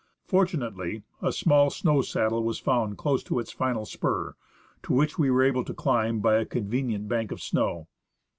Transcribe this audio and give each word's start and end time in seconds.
Fortunately, 0.25 1.03
a 1.21 1.31
small 1.31 1.69
snow 1.69 2.01
saddle 2.01 2.43
was 2.43 2.57
found 2.57 2.97
close 2.97 3.21
to 3.23 3.37
its 3.37 3.51
final 3.51 3.85
spur, 3.85 4.33
to 4.81 4.93
which 4.93 5.19
we 5.19 5.29
were 5.29 5.43
able 5.43 5.63
to 5.63 5.75
climb 5.75 6.21
by 6.21 6.37
a 6.37 6.43
convenient 6.45 7.07
bank 7.07 7.31
of 7.31 7.39
snow. 7.39 7.87